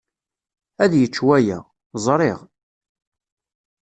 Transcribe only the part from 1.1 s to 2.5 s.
waya. Ẓriɣ.